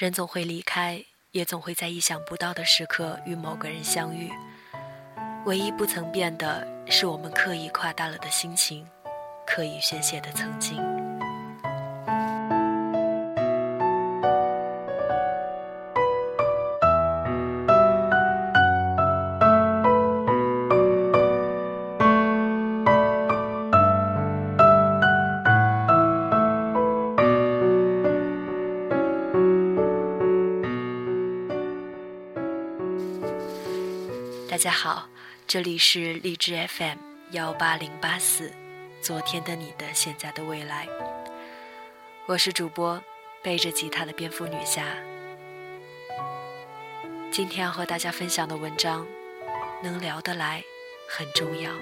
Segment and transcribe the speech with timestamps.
[0.00, 4.30] 人总会离开，也总会在意想不到的时刻与某个人相遇。
[5.44, 8.88] 唯一不曾变的是，我们刻意夸大了的心情，
[9.46, 10.89] 刻意宣泄的曾经。
[34.60, 35.08] 大家好，
[35.46, 36.98] 这里是荔枝 FM
[37.30, 38.52] 幺八零八四，
[39.00, 40.86] 昨天的你的现在的未来，
[42.26, 43.02] 我是主播
[43.42, 44.84] 背着吉他的蝙蝠女侠。
[47.30, 49.06] 今天要和大家分享的文章，
[49.82, 50.62] 能聊得来
[51.08, 51.72] 很重要。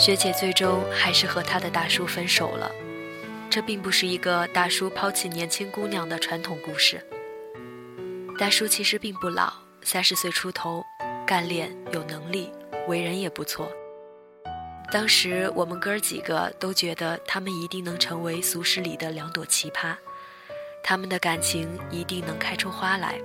[0.00, 2.72] 学姐最终还是和她的大叔分手了。
[3.50, 7.04] 这并不是一个大叔抛弃年轻姑娘的传统故事。
[8.38, 10.82] 大叔其实并不老，三十岁出头，
[11.26, 12.50] 干练有能力，
[12.88, 13.70] 为人也不错。
[14.90, 19.94] 当时我们哥儿几个都觉得他们一定能成为俗世里的两朵奇葩，
[20.82, 23.20] 他们的感情一定能开出花来。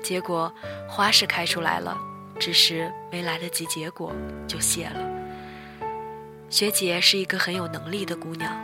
[0.00, 0.52] 结果
[0.88, 1.98] 花是开出来了，
[2.38, 4.12] 只是没来得及结果
[4.46, 5.08] 就谢了。
[6.52, 8.54] 学姐是一个很有能力的姑娘，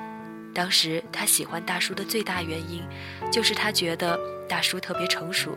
[0.55, 2.87] 当时她喜欢大叔的最大原因，
[3.33, 5.57] 就是她觉得大叔特别成熟。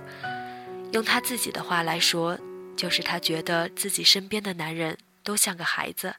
[0.93, 2.39] 用她自己的话来说，
[2.77, 6.15] 就是她觉得自己身边的男人都像个孩子。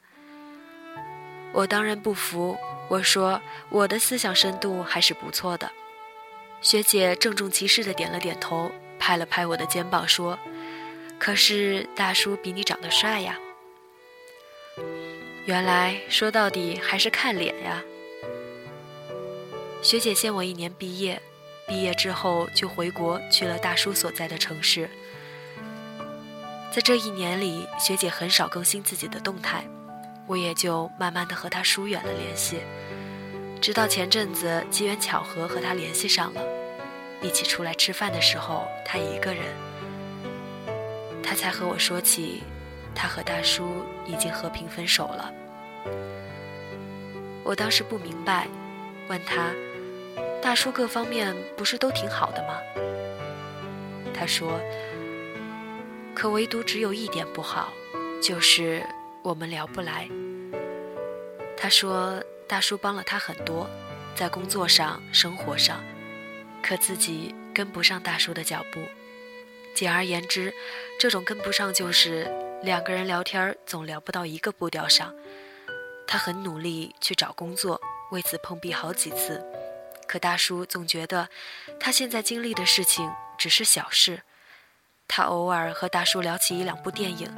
[1.51, 2.55] 我当然不服，
[2.89, 5.71] 我说我的思想深度还是不错的。
[6.61, 10.37] 学姐郑重其事的点了点头，拍了拍我的肩膀说
[11.17, 13.39] ：“可是大叔比你长得帅呀。”
[15.45, 17.83] 原来说到底还是看脸呀。
[19.81, 21.21] 学姐先我一年毕业，
[21.67, 24.89] 毕业之后就回国去了大叔所在的城市。
[26.71, 29.65] 在这一年里，学姐很少更新自己的动态，
[30.27, 32.59] 我也就慢慢的和她疏远了联系。
[33.59, 36.41] 直到前阵子机缘巧合和她联系上了，
[37.21, 39.43] 一起出来吃饭的时候，她一个人，
[41.21, 42.41] 她才和我说起。
[42.95, 45.33] 他和大叔已经和平分手了。
[47.43, 48.47] 我当时不明白，
[49.07, 49.51] 问他
[50.41, 52.59] ：“大叔各方面不是都挺好的吗？”
[54.15, 54.59] 他说
[56.15, 57.73] ：“可唯独只有一点不好，
[58.21, 58.85] 就是
[59.21, 60.07] 我们聊不来。”
[61.57, 63.67] 他说：“大叔帮了他很多，
[64.15, 65.83] 在工作上、生活上，
[66.61, 68.79] 可自己跟不上大叔的脚步。
[69.75, 70.53] 简而言之，
[70.99, 72.31] 这种跟不上就是。”
[72.63, 75.13] 两个人聊天总聊不到一个步调上，
[76.07, 77.77] 他很努力去找工作，
[78.09, 79.45] 为此碰壁好几次，
[80.07, 81.27] 可大叔总觉得
[81.77, 84.21] 他现在经历的事情只是小事。
[85.09, 87.29] 他偶尔和大叔聊起一两部电影，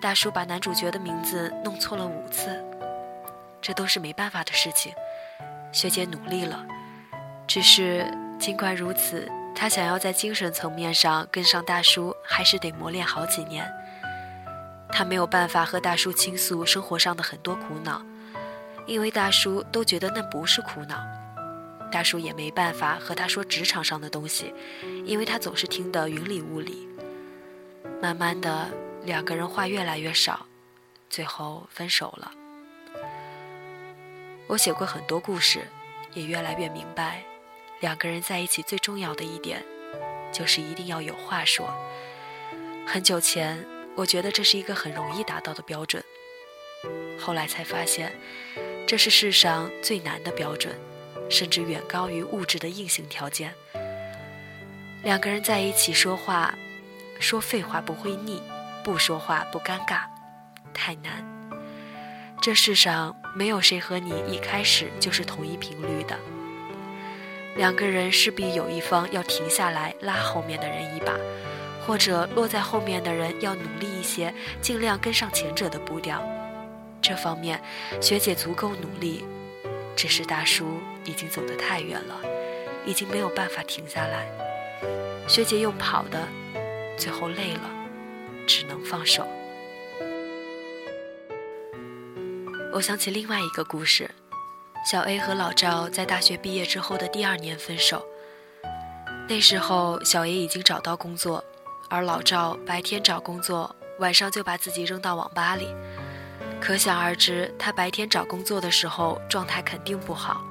[0.00, 2.64] 大叔把男主角的名字弄错了五次，
[3.60, 4.94] 这都是没办法的事情。
[5.72, 6.64] 学姐努力了，
[7.48, 8.06] 只是
[8.38, 13.70] 尽管如此，他想要在精神层面上跟上大叔，还是得磨练好几年。
[14.88, 18.02] 他没有办法和大叔倾诉生活上的很多苦恼，
[18.86, 21.02] 因为大叔都觉得那不是苦恼。
[21.90, 24.54] 大叔也没办法和他说职场上的东西，
[25.04, 26.88] 因为他总是听得云里雾里。
[28.00, 28.68] 慢慢的，
[29.04, 30.46] 两个人话越来越少，
[31.08, 32.32] 最后分手了。
[34.48, 35.66] 我写过很多故事，
[36.14, 37.22] 也越来越明白，
[37.82, 39.62] 两个人在一起最重要的一点，
[40.32, 41.68] 就是一定要有话说。
[42.86, 43.62] 很久前。
[43.94, 46.02] 我觉得这是一个很容易达到的标准，
[47.20, 48.10] 后来才发现，
[48.86, 50.74] 这是世上最难的标准，
[51.28, 53.52] 甚至远高于物质的硬性条件。
[55.02, 56.54] 两个人在一起说话，
[57.20, 58.42] 说废话不会腻，
[58.82, 60.04] 不说话不尴尬，
[60.72, 61.22] 太难。
[62.40, 66.18] 这世上没有谁和你一开始就是同一频率的，
[67.56, 71.14] 两个人势必有一方要停下来拉后面的人一把。
[71.84, 76.22] 或者落在后面的人要努力一些，尽量跟上前者的步调。
[77.00, 77.60] 这方面，
[78.00, 79.24] 学姐足够努力，
[79.96, 82.20] 只是大叔已经走得太远了，
[82.86, 84.28] 已经没有办法停下来。
[85.26, 86.28] 学姐用跑的，
[86.96, 87.68] 最后累了，
[88.46, 89.26] 只能放手。
[92.72, 94.08] 我想起另外一个故事，
[94.84, 98.04] 小 A 和老赵在大学毕业之后的第二年分手。
[99.28, 101.42] 那时候，小 A 已经找到工作，
[101.88, 105.68] 而老赵白天找工作，晚上就把自己扔到网吧里。
[106.60, 110.44] 可想而知，他白天找工作的时候状态肯定不好。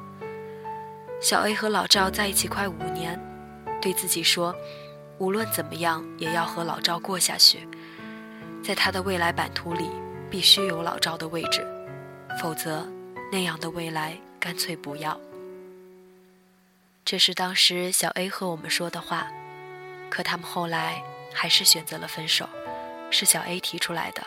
[1.22, 3.20] 小 A 和老赵在一起快五年，
[3.82, 4.56] 对自己说，
[5.18, 7.68] 无论怎么样也要和老赵过下去，
[8.64, 9.90] 在他的未来版图里
[10.30, 11.68] 必须有老赵的位置，
[12.42, 12.88] 否则
[13.32, 15.20] 那样的未来干脆不要。
[17.06, 19.28] 这是当时小 A 和我们说的话，
[20.10, 21.02] 可他们后来
[21.34, 22.48] 还是选择了分手，
[23.10, 24.22] 是小 A 提出来的。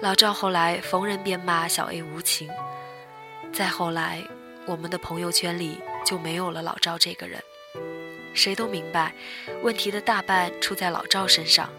[0.00, 2.50] 老赵后来逢人便骂小 A 无情，
[3.52, 4.22] 再后来，
[4.66, 7.42] 我们的朋友圈里就没有了老赵这个人。
[8.34, 9.14] 谁都明白，
[9.62, 11.70] 问题的大半出在老赵身上。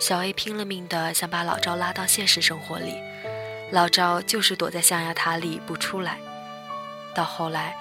[0.00, 2.94] 小 A 拼了命的想把老赵拉到现实生活里，
[3.70, 6.18] 老赵就是躲在象牙塔里不出来。
[7.14, 7.74] 到后来。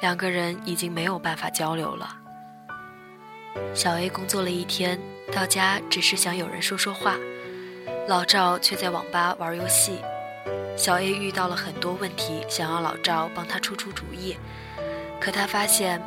[0.00, 2.16] 两个人已经没有办法交流了。
[3.74, 4.96] 小 A 工作了一天，
[5.32, 7.16] 到家只是想有人说说话，
[8.06, 9.98] 老赵却在网吧玩游戏。
[10.76, 14.36] 小 A 遇到了很多问题，想要老赵帮他出出主意，
[15.20, 16.00] 可他发现，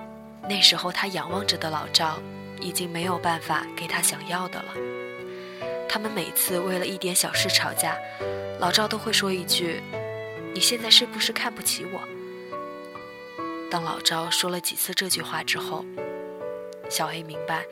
[0.48, 2.18] 那时候他仰望着的老赵，
[2.62, 4.68] 已经没有办法给他想要的了。
[5.90, 7.98] 他们每次为了一点小事吵架，
[8.62, 9.82] 老赵都会说一句
[10.54, 12.00] ：“你现在是不是看不起我？”
[13.72, 15.84] 当老赵说了几次这句话之后，
[16.88, 17.66] 小 A 明白，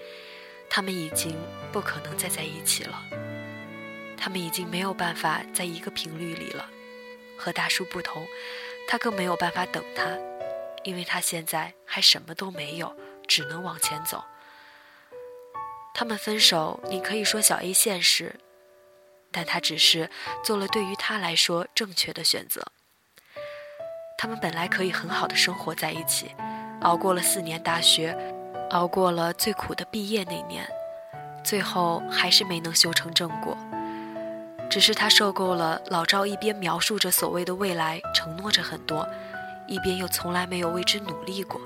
[0.67, 1.37] 他们已经
[1.71, 3.05] 不可能再在一起了。
[4.17, 6.67] 他们已经没有办法在一个频率里了。
[7.37, 8.25] 和大叔不同，
[8.87, 10.17] 他更没有办法等他，
[10.83, 12.91] 因为他现在还什么都没有，
[13.27, 14.23] 只能往前走。
[15.93, 18.33] 他们分手，你可以说小 A 现实，
[19.31, 20.09] 但他只是
[20.43, 22.65] 做了对于他来说正确的选择。
[24.17, 26.35] 他们本来可以很好的生活在一起，
[26.81, 28.17] 熬过了四年大学，
[28.71, 30.67] 熬过了最苦的毕业那年，
[31.43, 33.57] 最后还是没能修成正果。
[34.69, 39.07] 只是他受够了老赵一边描述着所谓的未来，承诺着很多，
[39.67, 41.59] 一边又从来没有为之努力过。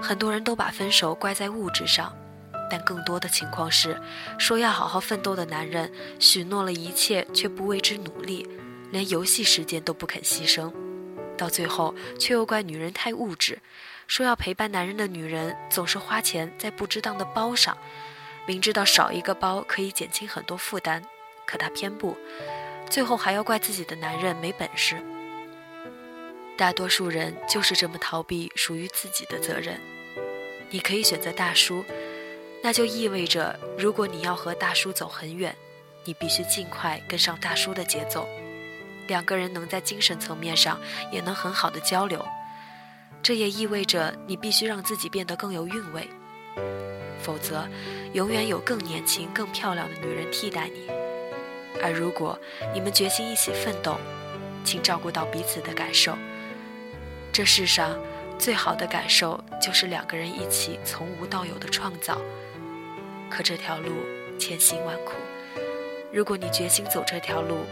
[0.00, 2.14] 很多人都把分手怪在物质上，
[2.72, 4.00] 但更多的情况是，
[4.38, 8.48] 说要好好奋斗的男人，许诺了一切却不为之努力。
[8.90, 10.72] 连游戏时间都不肯牺牲，
[11.36, 13.58] 到最后却又怪女人太物质，
[14.06, 17.76] 说要陪伴男人的女人总是花钱在不值当的包上，
[18.46, 21.02] 明知道少一个包可以减轻很多负担，
[21.46, 22.16] 可她偏不，
[22.88, 24.96] 最后还要怪自己的男人没本事。
[26.56, 29.78] 大多数人就是这么逃避属于自己的责任。
[30.70, 31.84] 你可以选择大叔，
[32.62, 35.54] 那就意味着如果你要和大叔走很远，
[36.04, 38.28] 你必须尽快跟上大叔的节奏。
[39.08, 40.80] 两个人能在精神层面上
[41.10, 42.24] 也能很好的交流，
[43.20, 46.08] 这也意味着你必须让自己变得更有韵味，
[47.20, 47.68] 否则，
[48.12, 50.88] 永远有更年轻、更漂亮的女人替代你。
[51.82, 52.38] 而如果
[52.72, 53.98] 你们决心一起奋斗，
[54.64, 56.16] 请照顾到彼此的感受。
[57.32, 57.98] 这世上
[58.38, 62.18] 最好的感受就是两个人一起从无到有的创造。
[63.32, 63.90] 可这条路
[64.38, 65.14] 千辛万苦，
[66.12, 67.64] 如果你决心走这条路。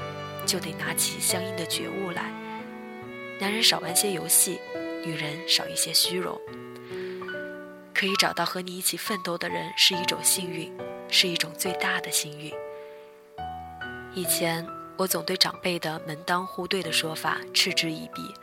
[0.46, 2.32] 就得拿起相应的觉悟来。
[3.38, 4.58] 男人少玩些游戏，
[5.04, 6.40] 女人少一些虚荣。
[7.94, 10.74] 可以找到和你一起奋斗的人是一种幸运，
[11.10, 12.50] 是一种最大的幸运。
[14.14, 18.34] 以前我总对长辈的门当户对的说法嗤之以鼻，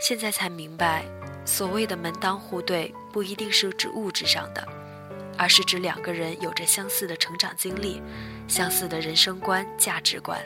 [0.00, 1.04] 现在才明白，
[1.46, 4.68] 所谓的门当户对不一定是指物质上的，
[5.40, 8.02] 而是指两个人有着相似的成长经历，
[8.46, 10.38] 相似的人生观、价值观。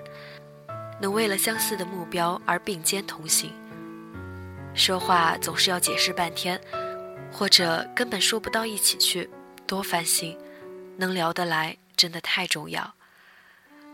[1.01, 3.51] 能为了相似的目标而并肩同行。
[4.73, 6.61] 说话总是要解释半天，
[7.33, 9.29] 或者根本说不到一起去，
[9.67, 10.39] 多烦心。
[10.97, 12.95] 能聊得来真的太重要，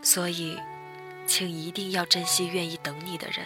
[0.03, 0.55] 所以，
[1.25, 3.43] 请一定要珍惜愿意等你的人，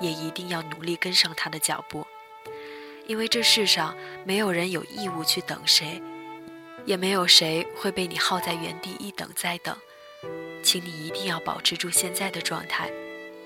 [0.00, 2.06] 也一定要努力跟上他的脚步，
[3.08, 6.00] 因为这世上没有人有义务去等谁，
[6.86, 9.76] 也没有谁会被你耗在原地一等再等。
[10.62, 12.90] 请你一定要保持住现在的状态，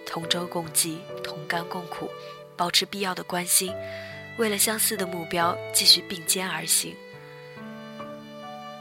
[0.06, 2.10] 同舟共济，同甘共苦，
[2.56, 3.74] 保持必要的关心，
[4.38, 6.94] 为了相似的目标继续并肩而行。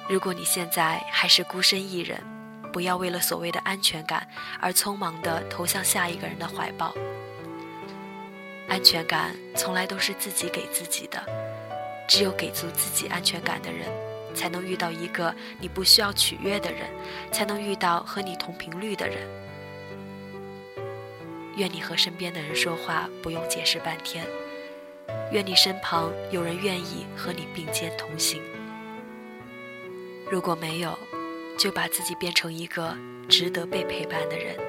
[0.07, 2.21] 如果你现在还是孤身一人，
[2.71, 4.27] 不要为了所谓的安全感
[4.61, 6.93] 而匆忙地投向下一个人的怀抱。
[8.69, 11.21] 安全感从来都是自己给自己的，
[12.07, 13.89] 只有给足自己安全感的人，
[14.33, 16.89] 才能遇到一个你不需要取悦的人，
[17.31, 19.27] 才能遇到和你同频率的人。
[21.55, 24.25] 愿你和身边的人说话不用解释半天，
[25.31, 28.41] 愿你身旁有人愿意和你并肩同行。
[30.31, 30.97] 如果没有，
[31.57, 32.95] 就把自己变成一个
[33.27, 34.68] 值得被陪伴的人。